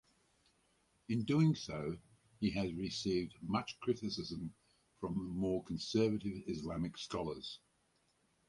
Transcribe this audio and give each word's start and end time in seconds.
In 1.09 1.25
doing 1.25 1.53
so 1.53 1.95
he 2.39 2.49
has 2.55 2.73
received 2.73 3.35
much 3.43 3.79
criticism 3.81 4.51
from 4.99 5.13
more 5.37 5.63
conservative 5.65 6.41
Islamic 6.47 6.97
scholars. 6.97 7.59